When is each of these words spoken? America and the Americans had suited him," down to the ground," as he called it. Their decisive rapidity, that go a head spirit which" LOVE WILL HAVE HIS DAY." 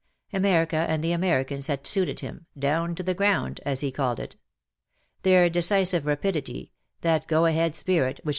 America 0.33 0.87
and 0.89 1.03
the 1.03 1.11
Americans 1.11 1.67
had 1.67 1.85
suited 1.85 2.21
him," 2.21 2.47
down 2.67 2.95
to 2.95 3.03
the 3.03 3.13
ground," 3.13 3.61
as 3.67 3.81
he 3.81 3.91
called 3.91 4.19
it. 4.19 4.35
Their 5.21 5.47
decisive 5.47 6.07
rapidity, 6.07 6.71
that 7.01 7.27
go 7.27 7.45
a 7.45 7.51
head 7.51 7.75
spirit 7.75 7.85
which" 7.85 7.89
LOVE 7.89 8.07
WILL 8.07 8.09
HAVE 8.09 8.15
HIS 8.15 8.23
DAY." 8.25 8.29